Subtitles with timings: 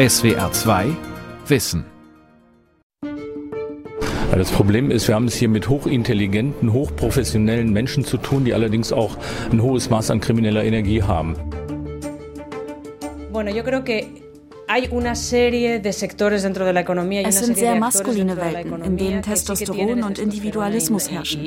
[0.00, 0.96] SWR 2
[1.46, 1.84] Wissen.
[4.32, 8.94] Das Problem ist, wir haben es hier mit hochintelligenten, hochprofessionellen Menschen zu tun, die allerdings
[8.94, 9.18] auch
[9.52, 11.34] ein hohes Maß an krimineller Energie haben.
[13.30, 14.06] Bueno, yo creo que
[14.72, 14.88] es
[17.38, 21.46] sind sehr maskuline Welten, in denen Testosteron und Individualismus herrschen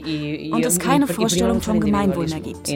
[0.51, 2.69] und es keine Vorstellung vom Gemeinwohl mehr gibt.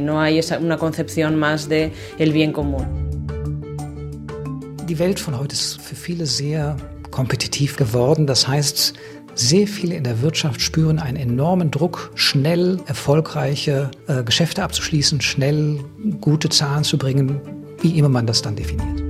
[4.88, 6.77] Die Welt von heute ist für viele sehr
[7.11, 8.25] kompetitiv geworden.
[8.25, 8.93] Das heißt,
[9.36, 15.83] sehr viele in der Wirtschaft spüren einen enormen Druck, schnell erfolgreiche äh, Geschäfte abzuschließen, schnell
[16.21, 17.41] gute Zahlen zu bringen,
[17.82, 19.04] wie immer man das dann definiert.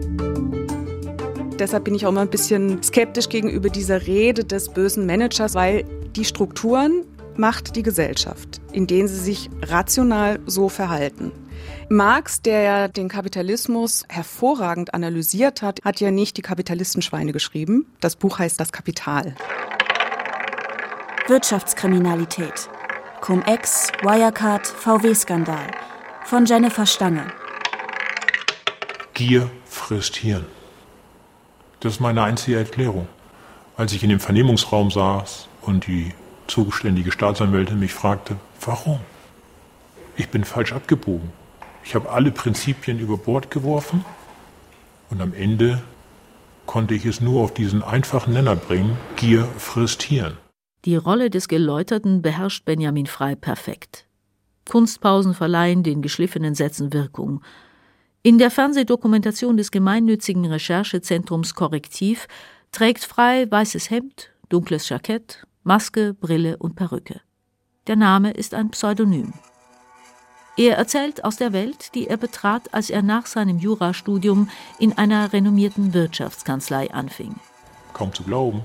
[1.60, 5.86] Deshalb bin ich auch immer ein bisschen skeptisch gegenüber dieser Rede des bösen Managers, weil
[6.16, 7.04] die Strukturen
[7.36, 11.32] macht die Gesellschaft, in denen sie sich rational so verhalten.
[11.90, 17.86] Marx, der ja den Kapitalismus hervorragend analysiert hat, hat ja nicht die Kapitalistenschweine geschrieben.
[18.02, 19.36] Das Buch heißt Das Kapital.
[21.28, 22.70] Wirtschaftskriminalität.
[23.22, 25.72] Cum-Ex, Wirecard, VW-Skandal.
[26.26, 27.28] Von Jennifer Stange.
[29.14, 30.46] Gier frisst Hirn.
[31.80, 33.08] Das ist meine einzige Erklärung.
[33.78, 36.14] Als ich in dem Vernehmungsraum saß und die
[36.48, 39.00] zuständige Staatsanwältin mich fragte, warum?
[40.16, 41.32] Ich bin falsch abgebogen.
[41.88, 44.04] Ich habe alle Prinzipien über Bord geworfen
[45.10, 45.82] und am Ende
[46.66, 50.36] konnte ich es nur auf diesen einfachen Nenner bringen, Gier frisst Hirn.
[50.84, 54.06] Die Rolle des Geläuterten beherrscht Benjamin Frei perfekt.
[54.70, 57.42] Kunstpausen verleihen den geschliffenen Sätzen Wirkung.
[58.22, 62.28] In der Fernsehdokumentation des gemeinnützigen Recherchezentrums Korrektiv
[62.74, 67.22] trägt Frei weißes Hemd, dunkles Jackett, Maske, Brille und Perücke.
[67.88, 69.32] Der Name ist ein Pseudonym.
[70.58, 75.32] Er erzählt aus der Welt, die er betrat, als er nach seinem Jurastudium in einer
[75.32, 77.36] renommierten Wirtschaftskanzlei anfing.
[77.94, 78.62] Kaum zu glauben.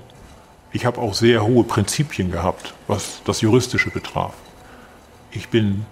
[0.71, 4.33] Ich habe auch sehr hohe Prinzipien gehabt, was das Juristische betraf.
[5.31, 5.85] Ich bin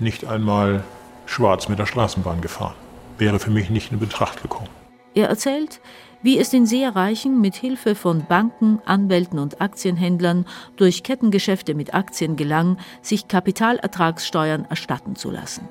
[0.00, 0.82] nicht einmal
[1.26, 2.74] schwarz mit der Straßenbahn gefahren
[3.18, 4.68] wäre für mich nicht in Betracht gekommen.
[5.14, 5.80] Er erzählt,
[6.22, 10.46] wie es den sehr Reichen mit Hilfe von Banken, Anwälten und Aktienhändlern
[10.76, 15.68] durch Kettengeschäfte mit Aktien gelang, sich Kapitalertragssteuern erstatten zu lassen.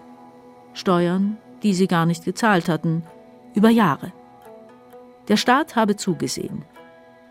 [0.73, 3.03] Steuern, die sie gar nicht gezahlt hatten,
[3.55, 4.13] über Jahre.
[5.27, 6.63] Der Staat habe zugesehen.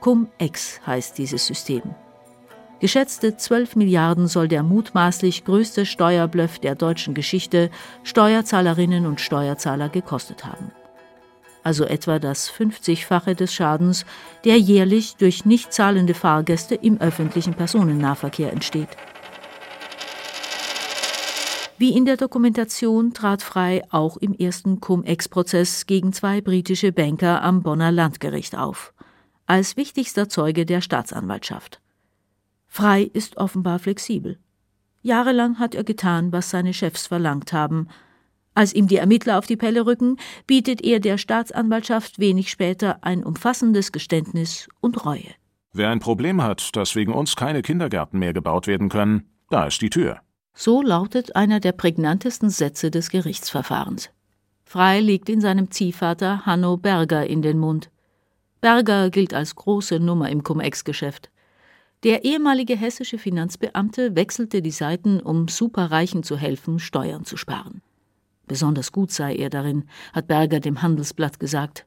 [0.00, 1.82] Cum-Ex heißt dieses System.
[2.78, 7.70] Geschätzte 12 Milliarden soll der mutmaßlich größte Steuerbluff der deutschen Geschichte
[8.02, 10.72] Steuerzahlerinnen und Steuerzahler gekostet haben.
[11.66, 14.06] Also etwa das 50-fache des Schadens,
[14.44, 18.90] der jährlich durch nicht zahlende Fahrgäste im öffentlichen Personennahverkehr entsteht.
[21.76, 27.64] Wie in der Dokumentation trat Frei auch im ersten Cum-Ex-Prozess gegen zwei britische Banker am
[27.64, 28.94] Bonner Landgericht auf,
[29.46, 31.80] als wichtigster Zeuge der Staatsanwaltschaft.
[32.68, 34.38] Frei ist offenbar flexibel.
[35.02, 37.88] Jahrelang hat er getan, was seine Chefs verlangt haben.
[38.56, 43.22] Als ihm die Ermittler auf die Pelle rücken, bietet er der Staatsanwaltschaft wenig später ein
[43.22, 45.34] umfassendes Geständnis und Reue.
[45.74, 49.82] Wer ein Problem hat, dass wegen uns keine Kindergärten mehr gebaut werden können, da ist
[49.82, 50.22] die Tür.
[50.54, 54.08] So lautet einer der prägnantesten Sätze des Gerichtsverfahrens.
[54.64, 57.90] Frei liegt in seinem Ziehvater Hanno Berger in den Mund.
[58.62, 61.30] Berger gilt als große Nummer im Cum-Ex-Geschäft.
[62.04, 67.82] Der ehemalige hessische Finanzbeamte wechselte die Seiten, um Superreichen zu helfen, Steuern zu sparen.
[68.46, 71.86] Besonders gut sei er darin, hat Berger dem Handelsblatt gesagt.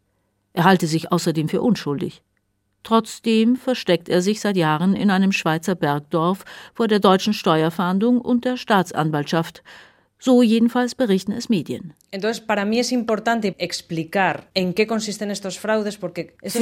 [0.53, 2.22] Er halte sich außerdem für unschuldig.
[2.84, 8.46] Trotzdem versteckt er sich seit Jahren in einem Schweizer Bergdorf vor der deutschen Steuerfahndung und
[8.46, 9.64] der Staatsanwaltschaft,
[10.22, 11.94] so jedenfalls berichten es Medien.
[12.12, 12.28] Für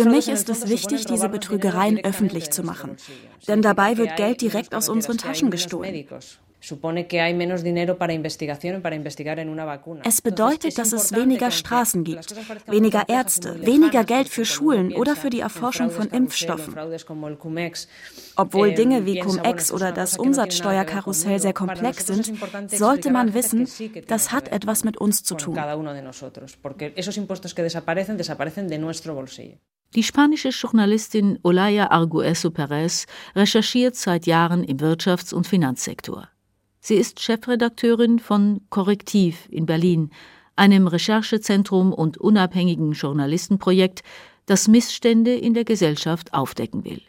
[0.06, 2.98] mich ist es wichtig, diese Betrügereien öffentlich zu machen.
[3.48, 6.08] Denn dabei wird Geld direkt aus unseren Taschen gestohlen.
[6.60, 6.72] Es
[10.22, 12.36] bedeutet, dass es weniger Straßen gibt,
[12.68, 16.76] weniger Ärzte, weniger Geld für Schulen oder für die Erforschung von Impfstoffen.
[18.36, 22.34] Obwohl Dinge wie Cum-Ex oder das Umsatzsteuerkarussell sehr komplex sind,
[22.68, 23.68] sollte man wissen,
[24.08, 25.58] das hat etwas mit uns zu tun.
[29.96, 33.06] Die spanische Journalistin Olaya Argueso Perez
[33.36, 36.28] recherchiert seit Jahren im Wirtschafts- und Finanzsektor.
[36.88, 40.10] Sie ist Chefredakteurin von Korrektiv in Berlin,
[40.56, 44.04] einem Recherchezentrum und unabhängigen Journalistenprojekt,
[44.46, 47.02] das Missstände in der Gesellschaft aufdecken will.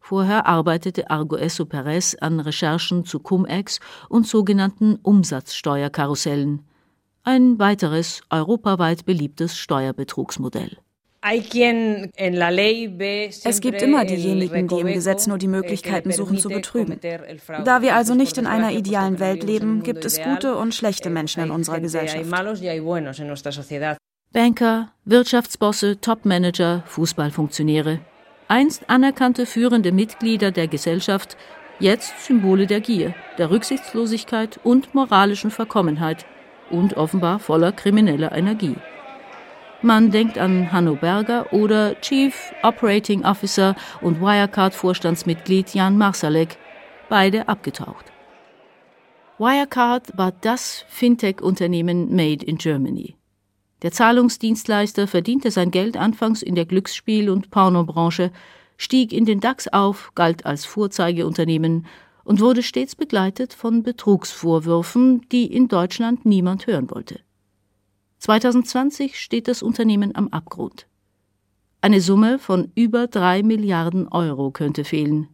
[0.00, 3.80] Vorher arbeitete Argueso Perez an Recherchen zu Cum-Ex
[4.10, 6.66] und sogenannten Umsatzsteuerkarussellen,
[7.22, 10.76] ein weiteres europaweit beliebtes Steuerbetrugsmodell.
[11.22, 11.50] Es
[13.60, 16.98] gibt immer diejenigen, die im Gesetz nur die Möglichkeiten suchen zu betrügen.
[17.64, 21.42] Da wir also nicht in einer idealen Welt leben, gibt es gute und schlechte Menschen
[21.42, 22.24] in unserer Gesellschaft.
[24.32, 27.98] Banker, Wirtschaftsbosse, Topmanager, Fußballfunktionäre.
[28.48, 31.36] Einst anerkannte führende Mitglieder der Gesellschaft,
[31.80, 36.24] jetzt Symbole der Gier, der Rücksichtslosigkeit und moralischen Verkommenheit
[36.70, 38.76] und offenbar voller krimineller Energie.
[39.82, 46.58] Man denkt an Hanno Berger oder Chief Operating Officer und Wirecard-Vorstandsmitglied Jan Marsalek,
[47.08, 48.12] beide abgetaucht.
[49.38, 53.16] Wirecard war das Fintech-Unternehmen made in Germany.
[53.80, 58.32] Der Zahlungsdienstleister verdiente sein Geld anfangs in der Glücksspiel- und Pornobranche,
[58.76, 61.86] stieg in den DAX auf, galt als Vorzeigeunternehmen
[62.22, 67.20] und wurde stets begleitet von Betrugsvorwürfen, die in Deutschland niemand hören wollte.
[68.20, 70.86] 2020 steht das Unternehmen am Abgrund.
[71.80, 75.28] Eine Summe von über drei Milliarden Euro könnte fehlen.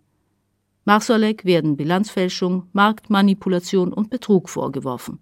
[0.85, 5.19] Marsolek werden Bilanzfälschung, Marktmanipulation und Betrug vorgeworfen.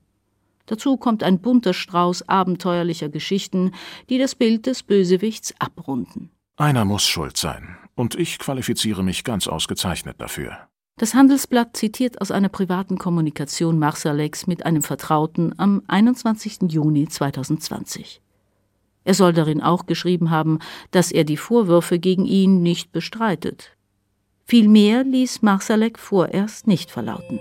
[0.66, 3.72] Dazu kommt ein bunter Strauß abenteuerlicher Geschichten,
[4.10, 6.30] die das Bild des Bösewichts abrunden.
[6.56, 10.68] Einer muss schuld sein, und ich qualifiziere mich ganz ausgezeichnet dafür.
[10.96, 16.70] Das Handelsblatt zitiert aus einer privaten Kommunikation Marsaleks mit einem Vertrauten am 21.
[16.70, 18.20] Juni 2020.
[19.02, 20.60] Er soll darin auch geschrieben haben,
[20.92, 23.76] dass er die Vorwürfe gegen ihn nicht bestreitet.
[24.44, 27.40] Vielmehr ließ Marsalek vorerst nicht verlauten.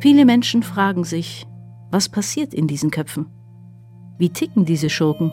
[0.00, 1.46] Viele Menschen fragen sich,
[1.90, 3.26] was passiert in diesen Köpfen?
[4.18, 5.32] Wie ticken diese Schurken?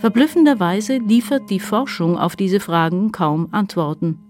[0.00, 4.23] Verblüffenderweise liefert die Forschung auf diese Fragen kaum Antworten.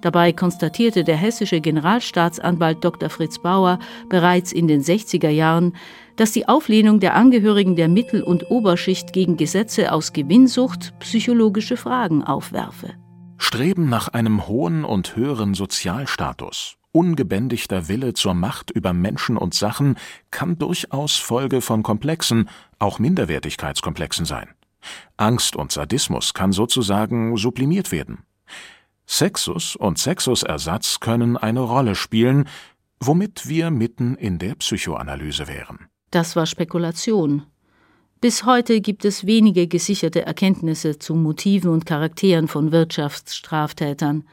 [0.00, 3.10] Dabei konstatierte der hessische Generalstaatsanwalt Dr.
[3.10, 3.78] Fritz Bauer
[4.08, 5.74] bereits in den 60er Jahren,
[6.16, 12.22] dass die Auflehnung der Angehörigen der Mittel- und Oberschicht gegen Gesetze aus Gewinnsucht psychologische Fragen
[12.22, 12.94] aufwerfe.
[13.38, 19.96] Streben nach einem hohen und höheren Sozialstatus, ungebändigter Wille zur Macht über Menschen und Sachen
[20.30, 22.48] kann durchaus Folge von Komplexen,
[22.78, 24.48] auch Minderwertigkeitskomplexen sein.
[25.16, 28.24] Angst und Sadismus kann sozusagen sublimiert werden.
[29.08, 32.46] Sexus und Sexusersatz können eine Rolle spielen,
[33.00, 35.88] womit wir mitten in der Psychoanalyse wären.
[36.10, 37.42] Das war Spekulation.
[38.20, 44.24] Bis heute gibt es wenige gesicherte Erkenntnisse zu Motiven und Charakteren von Wirtschaftsstraftätern.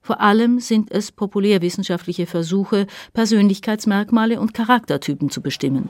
[0.00, 5.88] Vor allem sind es populärwissenschaftliche Versuche, Persönlichkeitsmerkmale und Charaktertypen zu bestimmen.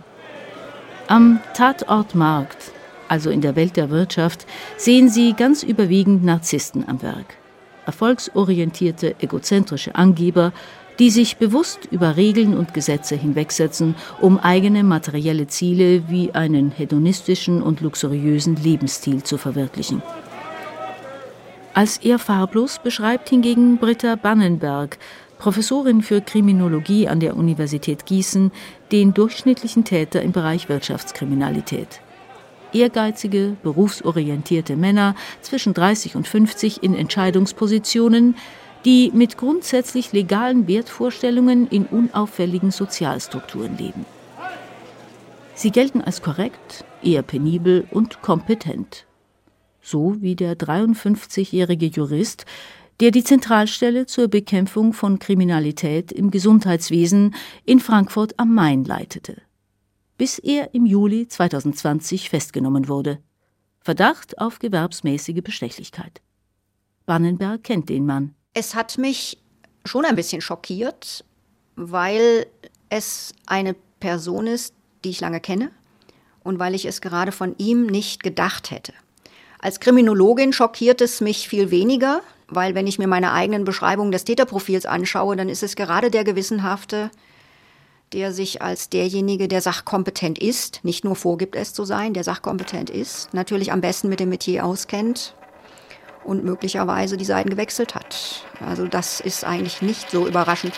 [1.06, 2.72] Am Tatort Markt,
[3.08, 4.46] also in der Welt der Wirtschaft,
[4.76, 7.41] sehen Sie ganz überwiegend Narzissten am Werk
[7.86, 10.52] erfolgsorientierte, egozentrische Angeber,
[10.98, 17.62] die sich bewusst über Regeln und Gesetze hinwegsetzen, um eigene materielle Ziele wie einen hedonistischen
[17.62, 20.02] und luxuriösen Lebensstil zu verwirklichen.
[21.74, 24.98] Als eher farblos beschreibt hingegen Britta Bannenberg,
[25.38, 28.52] Professorin für Kriminologie an der Universität Gießen,
[28.92, 32.00] den durchschnittlichen Täter im Bereich Wirtschaftskriminalität
[32.74, 38.36] ehrgeizige, berufsorientierte Männer zwischen 30 und 50 in Entscheidungspositionen,
[38.84, 44.04] die mit grundsätzlich legalen Wertvorstellungen in unauffälligen Sozialstrukturen leben.
[45.54, 49.06] Sie gelten als korrekt, eher penibel und kompetent.
[49.80, 52.46] So wie der 53-jährige Jurist,
[53.00, 59.42] der die Zentralstelle zur Bekämpfung von Kriminalität im Gesundheitswesen in Frankfurt am Main leitete
[60.22, 63.18] bis er im Juli 2020 festgenommen wurde.
[63.80, 66.22] Verdacht auf gewerbsmäßige Bestechlichkeit.
[67.06, 68.36] Bannenberg kennt den Mann.
[68.54, 69.38] Es hat mich
[69.84, 71.24] schon ein bisschen schockiert,
[71.74, 72.46] weil
[72.88, 75.72] es eine Person ist, die ich lange kenne
[76.44, 78.92] und weil ich es gerade von ihm nicht gedacht hätte.
[79.58, 84.22] Als Kriminologin schockiert es mich viel weniger, weil wenn ich mir meine eigenen Beschreibungen des
[84.22, 87.10] Täterprofils anschaue, dann ist es gerade der gewissenhafte,
[88.12, 92.90] der sich als derjenige, der sachkompetent ist, nicht nur vorgibt es zu sein, der sachkompetent
[92.90, 95.34] ist, natürlich am besten mit dem Metier auskennt
[96.24, 98.44] und möglicherweise die Seiten gewechselt hat.
[98.60, 100.74] Also das ist eigentlich nicht so überraschend.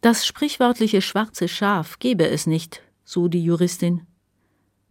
[0.00, 4.06] Das sprichwörtliche schwarze Schaf gebe es nicht, so die Juristin.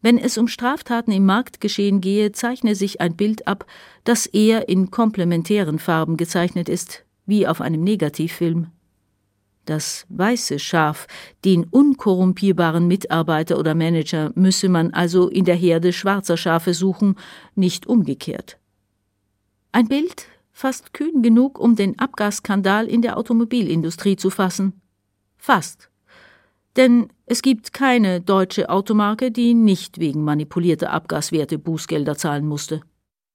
[0.02, 3.66] Wenn es um Straftaten im Marktgeschehen gehe, zeichne sich ein Bild ab,
[4.04, 8.68] das eher in komplementären Farben gezeichnet ist, wie auf einem Negativfilm.
[9.66, 11.08] Das weiße Schaf,
[11.46, 17.16] den unkorrumpierbaren Mitarbeiter oder Manager, müsse man also in der Herde schwarzer Schafe suchen,
[17.56, 18.58] nicht umgekehrt.
[19.72, 24.82] Ein Bild fast kühn genug, um den Abgasskandal in der Automobilindustrie zu fassen.
[25.38, 25.90] Fast.
[26.76, 32.82] Denn Es gibt keine deutsche Automarke, die nicht wegen manipulierter Abgaswerte Bußgelder zahlen musste.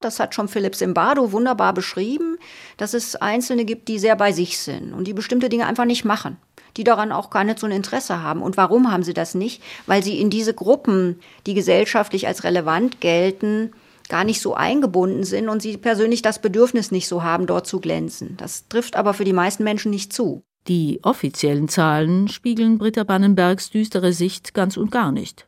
[0.01, 2.39] Das hat schon Philipp Zimbardo wunderbar beschrieben,
[2.77, 6.05] dass es Einzelne gibt, die sehr bei sich sind und die bestimmte Dinge einfach nicht
[6.05, 6.37] machen,
[6.77, 8.41] die daran auch gar nicht so ein Interesse haben.
[8.41, 9.61] Und warum haben sie das nicht?
[9.87, 13.73] Weil sie in diese Gruppen, die gesellschaftlich als relevant gelten,
[14.09, 17.81] gar nicht so eingebunden sind und sie persönlich das Bedürfnis nicht so haben, dort zu
[17.81, 18.37] glänzen.
[18.37, 20.43] Das trifft aber für die meisten Menschen nicht zu.
[20.69, 25.48] Die offiziellen Zahlen spiegeln Britta Bannenbergs düstere Sicht ganz und gar nicht.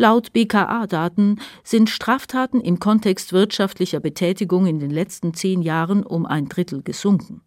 [0.00, 6.48] Laut BKA-Daten sind Straftaten im Kontext wirtschaftlicher Betätigung in den letzten zehn Jahren um ein
[6.48, 7.40] Drittel gesunken.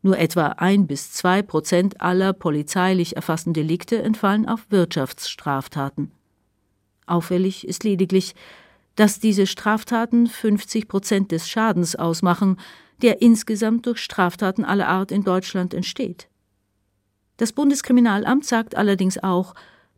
[0.00, 6.12] Nur etwa ein bis zwei Prozent aller polizeilich erfassten Delikte entfallen auf Wirtschaftsstraftaten.
[7.06, 8.36] Auffällig ist lediglich,
[8.94, 12.60] dass diese Straftaten 50 Prozent des Schadens ausmachen,
[13.02, 16.28] der insgesamt durch Straftaten aller Art in Deutschland entsteht.
[17.36, 19.54] Das Bundeskriminalamt sagt allerdings auch,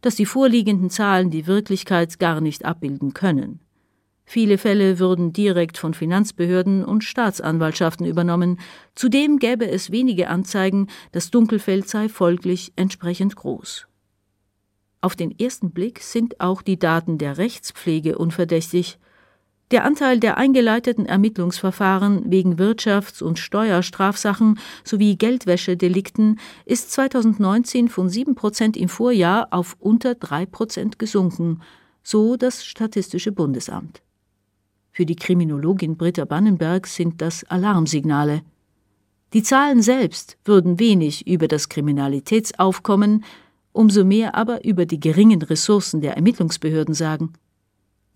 [0.07, 3.59] dass die vorliegenden Zahlen die Wirklichkeit gar nicht abbilden können.
[4.25, 8.61] Viele Fälle würden direkt von Finanzbehörden und Staatsanwaltschaften übernommen,
[8.95, 13.89] zudem gäbe es wenige Anzeigen, das Dunkelfeld sei folglich entsprechend groß.
[15.01, 19.01] Auf den ersten Blick sind auch die Daten der Rechtspflege unverdächtig,
[19.73, 28.37] der Anteil der eingeleiteten Ermittlungsverfahren wegen Wirtschafts- und Steuerstrafsachen sowie Geldwäschedelikten ist 2019 von 7
[28.37, 31.63] Prozent im Vorjahr auf unter 3 Prozent gesunken,
[32.03, 34.03] so das Statistische Bundesamt.
[34.93, 38.43] Für die Kriminologin Britta Bannenberg sind das Alarmsignale.
[39.33, 43.25] Die Zahlen selbst würden wenig über das Kriminalitätsaufkommen,
[43.73, 47.33] umso mehr aber über die geringen Ressourcen der Ermittlungsbehörden sagen.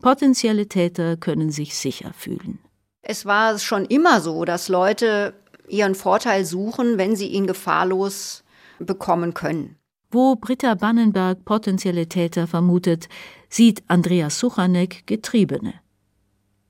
[0.01, 2.59] Potenzielle Täter können sich sicher fühlen.
[3.03, 5.35] Es war schon immer so, dass Leute
[5.69, 8.45] ihren Vorteil suchen, wenn sie ihn gefahrlos
[8.79, 9.77] bekommen können.
[10.11, 13.09] Wo Britta Bannenberg potenzielle Täter vermutet,
[13.49, 15.75] sieht Andreas Suchanek Getriebene.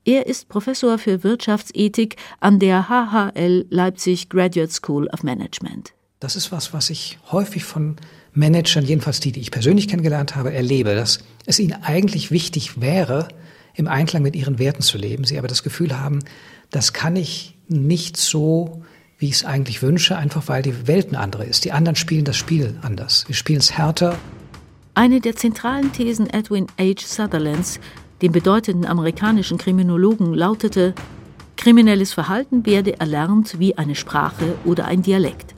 [0.03, 5.93] Er ist Professor für Wirtschaftsethik an der HHL Leipzig Graduate School of Management.
[6.19, 7.95] Das ist was, was ich häufig von
[8.33, 13.27] Managern, jedenfalls die, die ich persönlich kennengelernt habe, erlebe, dass es ihnen eigentlich wichtig wäre,
[13.73, 15.23] im Einklang mit ihren Werten zu leben.
[15.23, 16.19] Sie aber das Gefühl haben,
[16.69, 18.83] das kann ich nicht so,
[19.17, 21.65] wie ich es eigentlich wünsche, einfach weil die Welt eine andere ist.
[21.65, 23.25] Die anderen spielen das Spiel anders.
[23.27, 24.17] Wir spielen es härter.
[24.93, 27.05] Eine der zentralen Thesen Edwin H.
[27.05, 27.79] Sutherlands,
[28.21, 30.93] dem bedeutenden amerikanischen Kriminologen, lautete,
[31.55, 35.53] kriminelles Verhalten werde erlernt wie eine Sprache oder ein Dialekt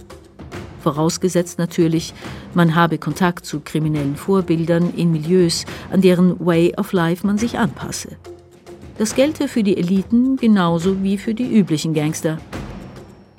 [0.84, 2.14] vorausgesetzt natürlich,
[2.54, 7.58] man habe Kontakt zu kriminellen Vorbildern in Milieus, an deren Way of Life man sich
[7.58, 8.18] anpasse.
[8.98, 12.38] Das gelte für die Eliten genauso wie für die üblichen Gangster.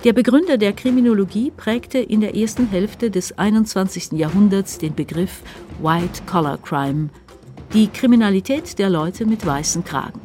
[0.03, 4.13] Der Begründer der Kriminologie prägte in der ersten Hälfte des 21.
[4.13, 5.43] Jahrhunderts den Begriff
[5.81, 7.09] White Collar Crime,
[7.73, 10.21] die Kriminalität der Leute mit weißen Kragen.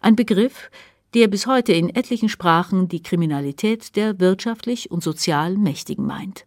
[0.00, 0.70] Ein Begriff,
[1.16, 6.44] der bis heute in etlichen Sprachen die Kriminalität der wirtschaftlich und sozial Mächtigen meint.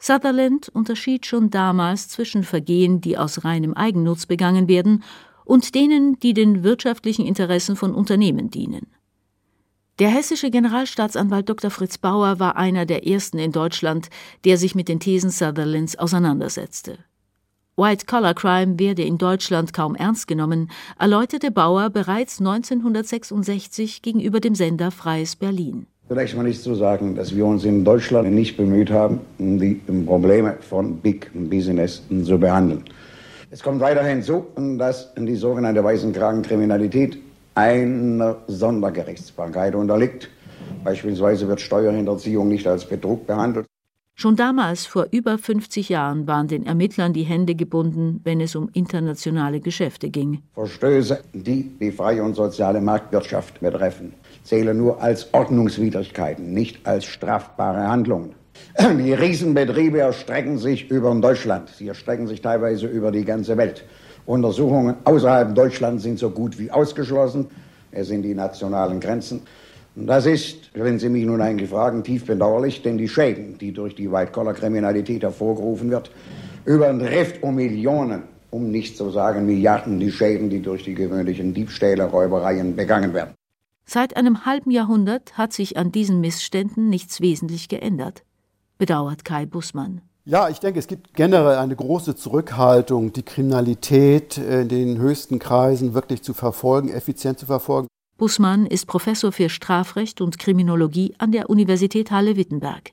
[0.00, 5.04] Sutherland unterschied schon damals zwischen Vergehen, die aus reinem Eigennutz begangen werden,
[5.44, 8.88] und denen, die den wirtschaftlichen Interessen von Unternehmen dienen.
[10.00, 11.70] Der hessische Generalstaatsanwalt Dr.
[11.70, 14.10] Fritz Bauer war einer der ersten in Deutschland,
[14.44, 16.98] der sich mit den Thesen Sutherlands auseinandersetzte.
[17.80, 25.34] White-Collar-Crime werde in Deutschland kaum ernst genommen, erläuterte Bauer bereits 1966 gegenüber dem Sender Freies
[25.34, 25.86] Berlin.
[26.08, 30.58] Zunächst mal nicht zu sagen, dass wir uns in Deutschland nicht bemüht haben, die Probleme
[30.60, 32.84] von Big Business zu behandeln.
[33.50, 34.44] Es kommt weiter hinzu,
[34.76, 37.16] dass die sogenannte Weißenkragenkriminalität
[37.54, 40.28] einer Sondergerichtsbarkeit unterliegt.
[40.84, 43.66] Beispielsweise wird Steuerhinterziehung nicht als Betrug behandelt.
[44.20, 48.68] Schon damals, vor über 50 Jahren, waren den Ermittlern die Hände gebunden, wenn es um
[48.74, 50.42] internationale Geschäfte ging.
[50.52, 54.12] Verstöße, die die freie und soziale Marktwirtschaft betreffen,
[54.44, 58.34] zählen nur als Ordnungswidrigkeiten, nicht als strafbare Handlungen.
[58.78, 61.70] Die Riesenbetriebe erstrecken sich über Deutschland.
[61.70, 63.84] Sie erstrecken sich teilweise über die ganze Welt.
[64.26, 67.46] Untersuchungen außerhalb Deutschlands sind so gut wie ausgeschlossen.
[67.90, 69.40] Es sind die nationalen Grenzen.
[69.96, 73.94] Das ist, wenn Sie mich nun eigentlich fragen, tief bedauerlich, denn die Schäden, die durch
[73.94, 76.10] die White-Collar-Kriminalität hervorgerufen wird,
[76.64, 82.04] übertrifft um Millionen, um nicht zu sagen Milliarden, die Schäden, die durch die gewöhnlichen Diebstähle,
[82.04, 83.34] Räubereien begangen werden.
[83.84, 88.22] Seit einem halben Jahrhundert hat sich an diesen Missständen nichts wesentlich geändert,
[88.78, 90.02] bedauert Kai Bussmann.
[90.24, 95.94] Ja, ich denke, es gibt generell eine große Zurückhaltung, die Kriminalität in den höchsten Kreisen
[95.94, 97.88] wirklich zu verfolgen, effizient zu verfolgen.
[98.20, 102.90] Bussmann ist Professor für Strafrecht und Kriminologie an der Universität Halle-Wittenberg.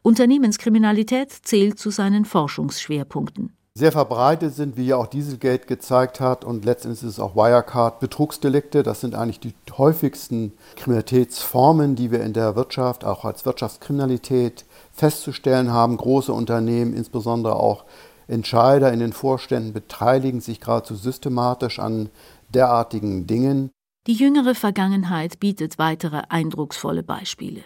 [0.00, 3.52] Unternehmenskriminalität zählt zu seinen Forschungsschwerpunkten.
[3.74, 8.00] Sehr verbreitet sind, wie ja auch Dieselgate gezeigt hat, und letztendlich ist es auch Wirecard,
[8.00, 8.82] Betrugsdelikte.
[8.82, 15.74] Das sind eigentlich die häufigsten Kriminalitätsformen, die wir in der Wirtschaft, auch als Wirtschaftskriminalität festzustellen
[15.74, 15.98] haben.
[15.98, 17.84] Große Unternehmen, insbesondere auch
[18.28, 22.08] Entscheider in den Vorständen, beteiligen sich geradezu systematisch an
[22.48, 23.70] derartigen Dingen.
[24.06, 27.62] Die jüngere Vergangenheit bietet weitere eindrucksvolle Beispiele.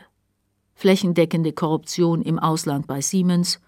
[0.77, 3.61] Flächendeckende Korruption im Ausland bei Siemens,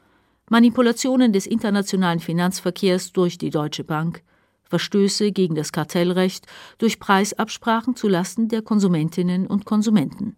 [0.48, 4.22] Manipulationen des internationalen Finanzverkehrs durch die Deutsche Bank,
[4.62, 6.46] Verstöße gegen das Kartellrecht
[6.78, 10.36] durch Preisabsprachen zu Lasten der Konsumentinnen und Konsumenten.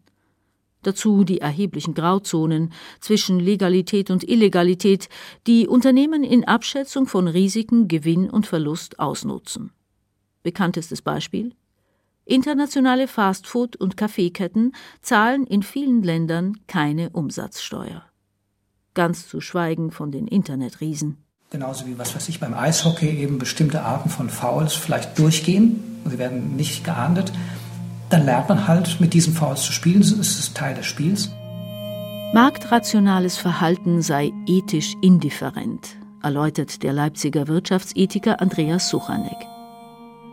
[0.80, 5.10] Dazu die erheblichen Grauzonen zwischen Legalität und Illegalität,
[5.46, 9.70] die Unternehmen in Abschätzung von Risiken, Gewinn und Verlust ausnutzen.
[10.42, 11.54] Bekanntestes Beispiel
[12.24, 18.04] Internationale Fastfood- und Kaffeeketten zahlen in vielen Ländern keine Umsatzsteuer
[18.94, 21.18] ganz zu schweigen von den Internetriesen.
[21.50, 26.18] Genauso wie, was weiß ich, beim Eishockey eben bestimmte Arten von Fouls vielleicht durchgehen, sie
[26.18, 27.32] werden nicht geahndet.
[28.08, 31.30] Dann lernt man halt, mit diesen Fouls zu spielen, das ist Teil des Spiels.
[32.32, 39.51] Marktrationales Verhalten sei ethisch indifferent, erläutert der Leipziger Wirtschaftsethiker Andreas Suchanek.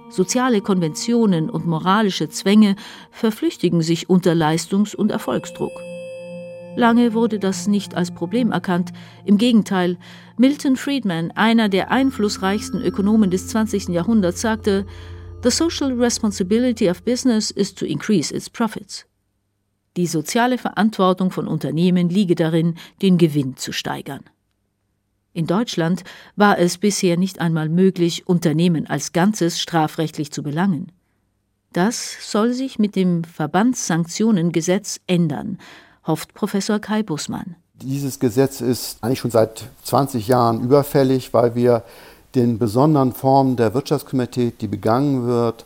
[0.09, 2.75] Soziale Konventionen und moralische Zwänge
[3.11, 5.71] verflüchtigen sich unter Leistungs- und Erfolgsdruck.
[6.75, 8.91] Lange wurde das nicht als Problem erkannt.
[9.25, 9.97] Im Gegenteil,
[10.37, 13.89] Milton Friedman, einer der einflussreichsten Ökonomen des 20.
[13.89, 14.85] Jahrhunderts, sagte,
[15.43, 19.05] The social responsibility of business is to increase its profits.
[19.95, 24.23] Die soziale Verantwortung von Unternehmen liege darin, den Gewinn zu steigern.
[25.39, 26.03] In Deutschland
[26.35, 30.91] war es bisher nicht einmal möglich, Unternehmen als Ganzes strafrechtlich zu belangen.
[31.71, 35.57] Das soll sich mit dem Verbandssanktionengesetz ändern,
[36.05, 37.55] hofft Professor Kai Bussmann.
[37.75, 41.83] Dieses Gesetz ist eigentlich schon seit 20 Jahren überfällig, weil wir
[42.35, 45.63] den besonderen Formen der Wirtschaftskriminalität, die begangen wird,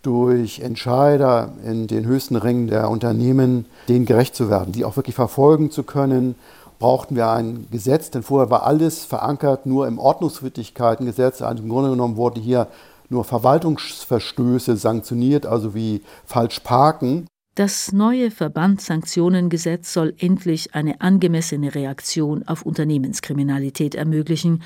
[0.00, 5.14] durch Entscheider in den höchsten Ringen der Unternehmen, denen gerecht zu werden, die auch wirklich
[5.14, 6.36] verfolgen zu können,
[6.80, 11.42] brauchten wir ein Gesetz, denn vorher war alles verankert nur im Ordnungswidrigkeitengesetz.
[11.42, 12.66] Also im Grunde genommen wurden hier
[13.08, 17.26] nur Verwaltungsverstöße sanktioniert, also wie falsch parken.
[17.54, 24.62] Das neue Verbandssanktionengesetz soll endlich eine angemessene Reaktion auf Unternehmenskriminalität ermöglichen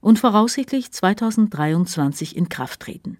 [0.00, 3.18] und voraussichtlich 2023 in Kraft treten.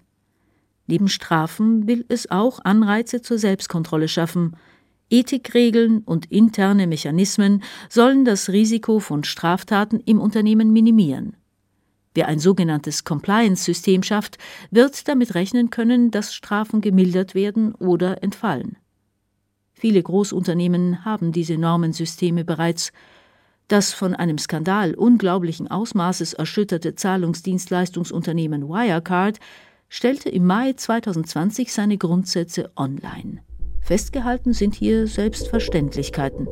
[0.87, 4.57] Neben Strafen will es auch Anreize zur Selbstkontrolle schaffen.
[5.11, 11.37] Ethikregeln und interne Mechanismen sollen das Risiko von Straftaten im Unternehmen minimieren.
[12.15, 14.39] Wer ein sogenanntes Compliance-System schafft,
[14.71, 18.77] wird damit rechnen können, dass Strafen gemildert werden oder entfallen.
[19.73, 22.93] Viele Großunternehmen haben diese Normensysteme bereits.
[23.69, 29.39] Das von einem Skandal unglaublichen Ausmaßes erschütterte Zahlungsdienstleistungsunternehmen Wirecard
[29.89, 33.43] stellte im Mai 2020 seine Grundsätze online.
[33.81, 36.47] Festgehalten sind hier Selbstverständlichkeiten.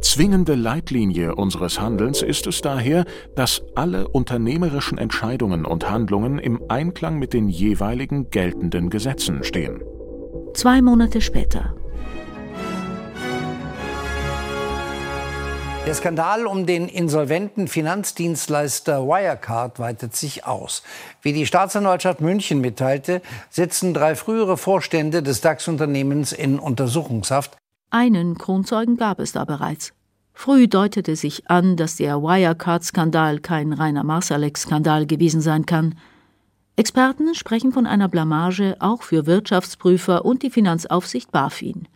[0.00, 3.04] Zwingende Leitlinie unseres Handelns ist es daher,
[3.36, 9.82] dass alle unternehmerischen Entscheidungen und Handlungen im Einklang mit den jeweiligen geltenden Gesetzen stehen.
[10.52, 11.74] Zwei Monate später,
[15.86, 20.82] Der Skandal um den insolventen Finanzdienstleister Wirecard weitet sich aus.
[21.20, 23.20] Wie die Staatsanwaltschaft München mitteilte,
[23.50, 27.58] sitzen drei frühere Vorstände des DAX-Unternehmens in Untersuchungshaft.
[27.90, 29.92] Einen Kronzeugen gab es da bereits.
[30.32, 35.96] Früh deutete sich an, dass der Wirecard-Skandal kein reiner Marsalex-Skandal gewesen sein kann.
[36.76, 41.88] Experten sprechen von einer Blamage auch für Wirtschaftsprüfer und die Finanzaufsicht BaFin.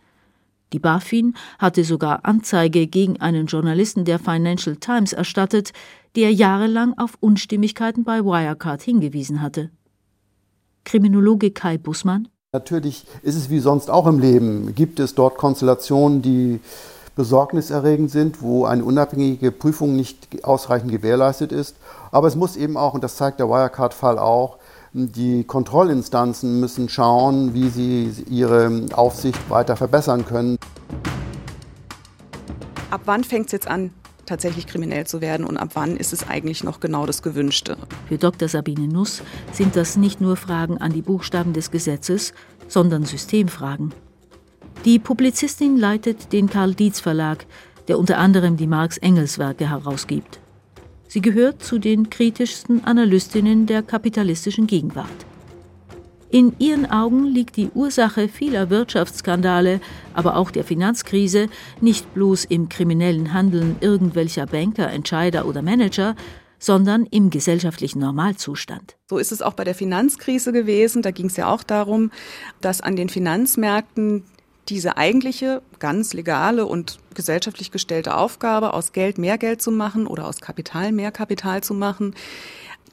[0.71, 5.73] Die BaFin hatte sogar Anzeige gegen einen Journalisten der Financial Times erstattet,
[6.15, 9.71] der jahrelang auf Unstimmigkeiten bei Wirecard hingewiesen hatte.
[10.83, 12.27] Kriminologe Kai Bussmann.
[12.51, 14.73] Natürlich ist es wie sonst auch im Leben.
[14.73, 16.59] Gibt es dort Konstellationen, die
[17.15, 21.75] besorgniserregend sind, wo eine unabhängige Prüfung nicht ausreichend gewährleistet ist.
[22.11, 24.57] Aber es muss eben auch, und das zeigt der Wirecard-Fall auch,
[24.93, 30.57] die Kontrollinstanzen müssen schauen, wie sie ihre Aufsicht weiter verbessern können.
[32.89, 33.91] Ab wann fängt es jetzt an,
[34.25, 37.77] tatsächlich kriminell zu werden und ab wann ist es eigentlich noch genau das Gewünschte?
[38.07, 38.47] Für Dr.
[38.47, 39.21] Sabine Nuss
[39.51, 42.33] sind das nicht nur Fragen an die Buchstaben des Gesetzes,
[42.67, 43.93] sondern Systemfragen.
[44.85, 47.45] Die Publizistin leitet den Karl Dietz Verlag,
[47.87, 50.39] der unter anderem die Marx-Engels-Werke herausgibt.
[51.11, 55.09] Sie gehört zu den kritischsten Analystinnen der kapitalistischen Gegenwart.
[56.29, 59.81] In ihren Augen liegt die Ursache vieler Wirtschaftsskandale,
[60.13, 61.47] aber auch der Finanzkrise
[61.81, 66.15] nicht bloß im kriminellen Handeln irgendwelcher Banker, Entscheider oder Manager,
[66.59, 68.95] sondern im gesellschaftlichen Normalzustand.
[69.09, 71.01] So ist es auch bei der Finanzkrise gewesen.
[71.01, 72.11] Da ging es ja auch darum,
[72.61, 74.25] dass an den Finanzmärkten
[74.69, 80.27] diese eigentliche, ganz legale und gesellschaftlich gestellte Aufgabe, aus Geld mehr Geld zu machen oder
[80.27, 82.15] aus Kapital mehr Kapital zu machen,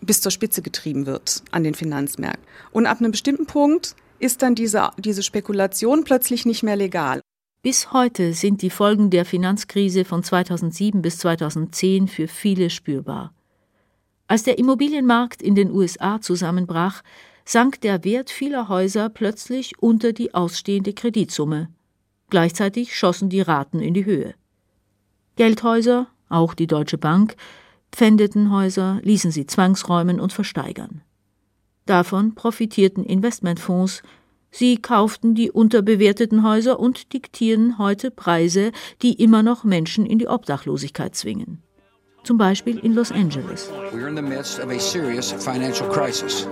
[0.00, 2.44] bis zur Spitze getrieben wird an den Finanzmärkten.
[2.72, 7.20] Und ab einem bestimmten Punkt ist dann diese, diese Spekulation plötzlich nicht mehr legal.
[7.62, 13.32] Bis heute sind die Folgen der Finanzkrise von 2007 bis 2010 für viele spürbar.
[14.28, 17.02] Als der Immobilienmarkt in den USA zusammenbrach,
[17.46, 21.68] sank der Wert vieler Häuser plötzlich unter die ausstehende Kreditsumme.
[22.28, 24.35] Gleichzeitig schossen die Raten in die Höhe.
[25.37, 27.37] Geldhäuser, auch die Deutsche Bank,
[27.92, 31.02] pfändeten Häuser, ließen sie zwangsräumen und versteigern.
[31.87, 34.02] Davon profitierten Investmentfonds,
[34.50, 40.26] sie kauften die unterbewerteten Häuser und diktieren heute Preise, die immer noch Menschen in die
[40.26, 41.62] Obdachlosigkeit zwingen.
[42.24, 43.70] Zum Beispiel in Los Angeles.
[43.92, 46.48] We're in the midst of a serious financial crisis.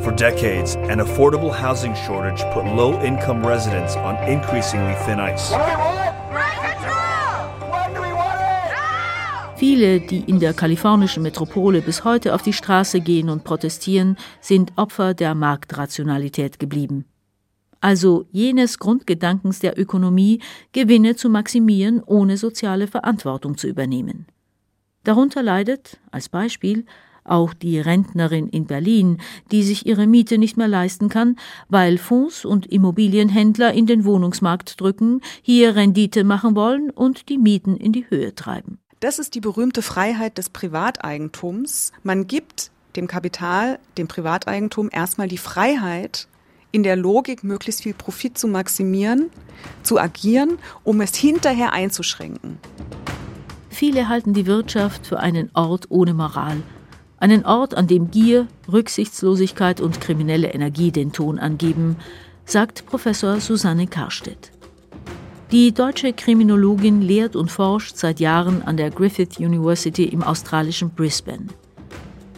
[0.00, 5.52] For decades, an affordable housing shortage put low-income residents on increasingly thin ice.
[9.56, 14.72] Viele, die in der kalifornischen Metropole bis heute auf die Straße gehen und protestieren, sind
[14.76, 17.04] Opfer der Marktrationalität geblieben.
[17.80, 20.40] Also jenes Grundgedankens der Ökonomie,
[20.72, 24.26] Gewinne zu maximieren, ohne soziale Verantwortung zu übernehmen.
[25.02, 26.84] Darunter leidet, als Beispiel,
[27.30, 29.18] auch die Rentnerin in Berlin,
[29.50, 31.36] die sich ihre Miete nicht mehr leisten kann,
[31.68, 37.76] weil Fonds und Immobilienhändler in den Wohnungsmarkt drücken, hier Rendite machen wollen und die Mieten
[37.76, 38.78] in die Höhe treiben.
[39.00, 41.92] Das ist die berühmte Freiheit des Privateigentums.
[42.02, 46.26] Man gibt dem Kapital, dem Privateigentum erstmal die Freiheit,
[46.70, 49.30] in der Logik möglichst viel Profit zu maximieren,
[49.82, 52.58] zu agieren, um es hinterher einzuschränken.
[53.70, 56.62] Viele halten die Wirtschaft für einen Ort ohne Moral,
[57.18, 61.96] einen Ort, an dem Gier, Rücksichtslosigkeit und kriminelle Energie den Ton angeben,
[62.44, 64.52] sagt Professor Susanne Karstedt.
[65.50, 71.48] Die deutsche Kriminologin lehrt und forscht seit Jahren an der Griffith University im australischen Brisbane.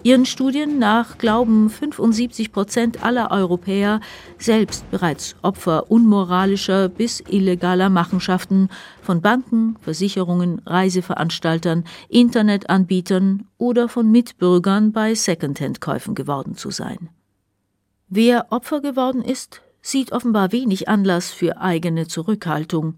[0.03, 4.01] Ihren Studien nach glauben 75 Prozent aller Europäer
[4.39, 8.71] selbst bereits Opfer unmoralischer bis illegaler Machenschaften
[9.03, 17.11] von Banken, Versicherungen, Reiseveranstaltern, Internetanbietern oder von Mitbürgern bei Secondhand-Käufen geworden zu sein.
[18.09, 22.95] Wer Opfer geworden ist, sieht offenbar wenig Anlass für eigene Zurückhaltung.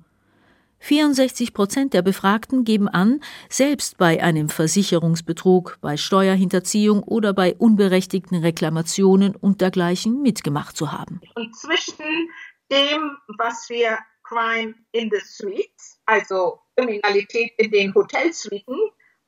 [0.82, 8.38] 64 Prozent der Befragten geben an, selbst bei einem Versicherungsbetrug, bei Steuerhinterziehung oder bei unberechtigten
[8.38, 11.20] Reklamationen und dergleichen mitgemacht zu haben.
[11.36, 12.28] Und zwischen
[12.70, 18.76] dem, was wir Crime in the Streets, also Kriminalität in den Hotelsuiten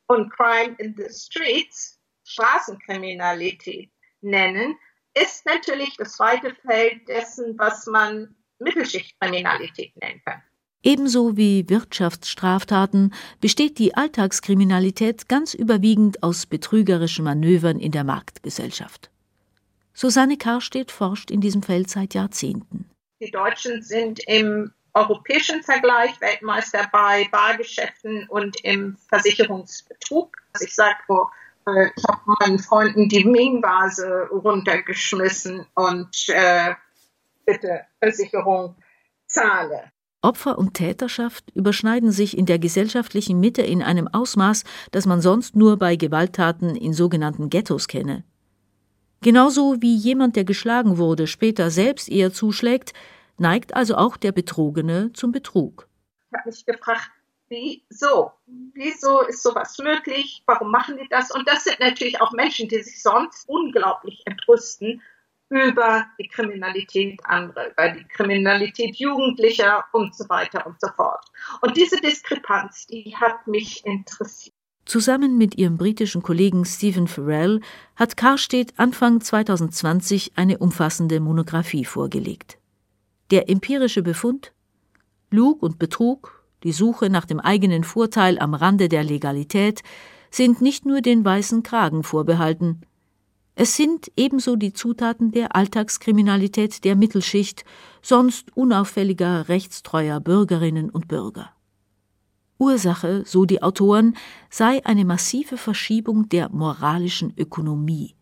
[0.08, 4.76] und Crime in the Streets, Straßenkriminalität nennen,
[5.14, 10.42] ist natürlich das zweite Feld dessen, was man Mittelschichtkriminalität nennen kann.
[10.86, 19.10] Ebenso wie Wirtschaftsstraftaten besteht die Alltagskriminalität ganz überwiegend aus betrügerischen Manövern in der Marktgesellschaft.
[19.94, 22.90] Susanne Karstedt forscht in diesem Feld seit Jahrzehnten.
[23.22, 30.36] Die Deutschen sind im europäischen Vergleich Weltmeister bei Bargeschäften und im Versicherungsbetrug.
[30.52, 30.98] Also ich sage,
[31.66, 36.74] äh, ich habe meinen Freunden die Ming-Vase runtergeschmissen und äh,
[37.46, 38.76] bitte Versicherung
[39.26, 39.93] zahle.
[40.24, 45.54] Opfer und Täterschaft überschneiden sich in der gesellschaftlichen Mitte in einem Ausmaß, das man sonst
[45.54, 48.24] nur bei Gewalttaten in sogenannten Ghettos kenne.
[49.20, 52.92] Genauso wie jemand, der geschlagen wurde, später selbst eher zuschlägt,
[53.38, 55.88] neigt also auch der Betrogene zum Betrug.
[56.30, 57.10] Ich habe mich gefragt,
[57.48, 58.32] wieso?
[58.74, 60.42] Wieso ist sowas möglich?
[60.46, 61.30] Warum machen die das?
[61.30, 65.02] Und das sind natürlich auch Menschen, die sich sonst unglaublich entrüsten
[65.62, 71.24] über die Kriminalität anderer, über die Kriminalität Jugendlicher und so weiter und so fort.
[71.60, 74.54] Und diese Diskrepanz, die hat mich interessiert.
[74.84, 77.60] Zusammen mit ihrem britischen Kollegen Stephen Farrell
[77.96, 82.58] hat Karstedt Anfang 2020 eine umfassende Monographie vorgelegt.
[83.30, 84.52] Der empirische Befund
[85.30, 89.82] Lug und Betrug, die Suche nach dem eigenen Vorteil am Rande der Legalität,
[90.30, 92.82] sind nicht nur den weißen Kragen vorbehalten,
[93.56, 97.64] es sind ebenso die Zutaten der Alltagskriminalität der Mittelschicht,
[98.02, 101.50] sonst unauffälliger, rechtstreuer Bürgerinnen und Bürger.
[102.58, 104.16] Ursache, so die Autoren,
[104.50, 108.16] sei eine massive Verschiebung der moralischen Ökonomie.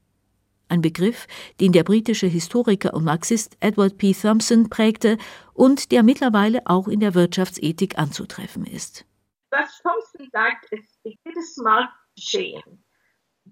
[0.69, 1.27] ein Begriff,
[1.61, 4.15] den der britische Historiker und Marxist Edward P.
[4.15, 5.19] Thompson prägte
[5.53, 9.05] und der mittlerweile auch in der Wirtschaftsethik anzutreffen ist.
[9.51, 12.82] Was Thompson sagt, ist, jedes Marktgeschehen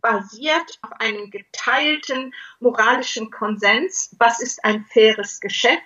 [0.01, 4.15] basiert auf einem geteilten moralischen Konsens.
[4.19, 5.83] Was ist ein faires Geschäft?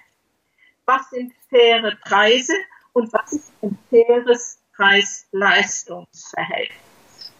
[0.86, 2.54] Was sind faire Preise?
[2.92, 7.32] Und was ist ein faires Preis-Leistungsverhältnis?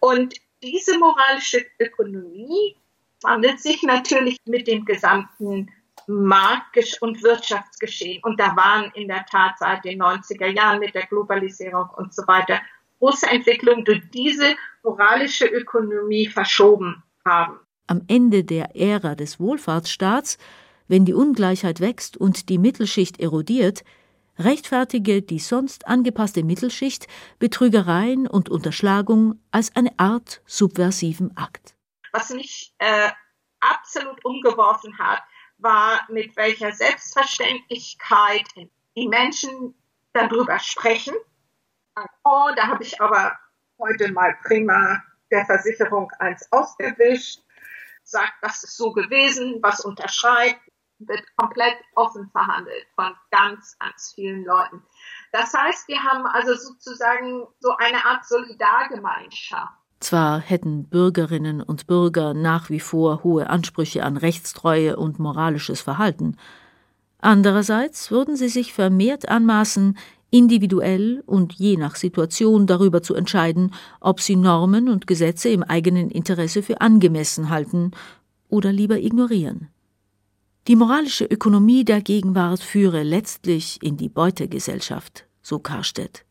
[0.00, 2.76] Und diese moralische Ökonomie
[3.22, 5.72] wandelt sich natürlich mit dem gesamten
[6.06, 8.22] Markt- und Wirtschaftsgeschehen.
[8.22, 12.26] Und da waren in der Tat seit den 90er Jahren mit der Globalisierung und so
[12.26, 12.62] weiter
[12.98, 14.56] große Entwicklungen durch diese
[14.88, 17.60] moralische Ökonomie verschoben haben.
[17.86, 20.38] Am Ende der Ära des Wohlfahrtsstaats,
[20.88, 23.84] wenn die Ungleichheit wächst und die Mittelschicht erodiert,
[24.38, 27.06] rechtfertige die sonst angepasste Mittelschicht
[27.38, 31.74] Betrügereien und Unterschlagung als eine Art subversiven Akt.
[32.12, 33.10] Was mich äh,
[33.60, 35.22] absolut umgeworfen hat,
[35.58, 38.46] war, mit welcher Selbstverständlichkeit
[38.96, 39.74] die Menschen
[40.14, 41.14] darüber sprechen.
[42.24, 43.36] Oh, da habe ich aber
[43.78, 47.40] heute mal prima der Versicherung eins ausgewischt,
[48.02, 50.60] sagt, das ist so gewesen, was unterschreibt,
[51.00, 54.82] wird komplett offen verhandelt von ganz, ganz vielen Leuten.
[55.32, 59.72] Das heißt, wir haben also sozusagen so eine Art Solidargemeinschaft.
[60.00, 66.36] Zwar hätten Bürgerinnen und Bürger nach wie vor hohe Ansprüche an Rechtstreue und moralisches Verhalten,
[67.20, 69.98] andererseits würden sie sich vermehrt anmaßen,
[70.30, 76.10] individuell und je nach Situation darüber zu entscheiden, ob sie Normen und Gesetze im eigenen
[76.10, 77.92] Interesse für angemessen halten
[78.48, 79.68] oder lieber ignorieren.
[80.66, 86.24] Die moralische Ökonomie der Gegenwart führe letztlich in die Beutegesellschaft, so Karstedt.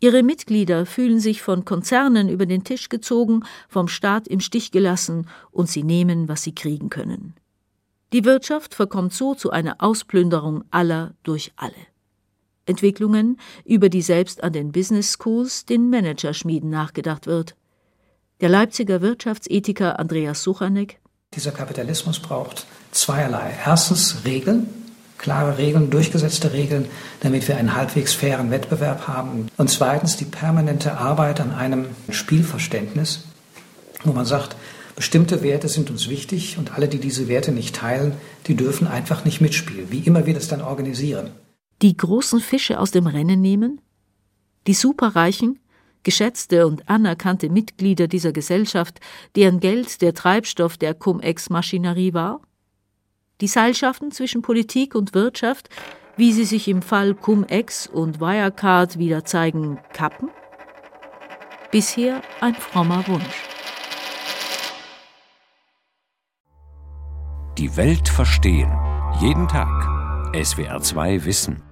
[0.00, 5.28] Ihre Mitglieder fühlen sich von Konzernen über den Tisch gezogen, vom Staat im Stich gelassen
[5.50, 7.34] und sie nehmen, was sie kriegen können.
[8.12, 11.91] Die Wirtschaft verkommt so zu einer Ausplünderung aller durch alle.
[12.66, 17.56] Entwicklungen, über die selbst an den Business Schools, den Managerschmieden nachgedacht wird.
[18.40, 20.98] Der Leipziger Wirtschaftsethiker Andreas Suchanek
[21.34, 23.54] dieser Kapitalismus braucht zweierlei.
[23.64, 24.66] Erstens Regeln,
[25.16, 26.86] klare Regeln, durchgesetzte Regeln,
[27.20, 29.48] damit wir einen halbwegs fairen Wettbewerb haben.
[29.56, 33.24] Und zweitens die permanente Arbeit an einem Spielverständnis,
[34.04, 34.56] wo man sagt,
[34.94, 38.12] bestimmte Werte sind uns wichtig und alle, die diese Werte nicht teilen,
[38.46, 39.90] die dürfen einfach nicht mitspielen.
[39.90, 41.30] Wie immer wir das dann organisieren.
[41.82, 43.80] Die großen Fische aus dem Rennen nehmen?
[44.68, 45.58] Die Superreichen
[46.04, 49.00] geschätzte und anerkannte Mitglieder dieser Gesellschaft,
[49.34, 52.40] deren Geld der Treibstoff der Cum-Ex-Maschinerie war?
[53.40, 55.70] Die Seilschaften zwischen Politik und Wirtschaft,
[56.16, 60.30] wie sie sich im Fall Cum-Ex und Wirecard wieder zeigen, kappen?
[61.72, 63.42] Bisher ein frommer Wunsch.
[67.58, 68.70] Die Welt verstehen.
[69.20, 69.68] Jeden Tag.
[70.32, 71.71] SWR2 Wissen.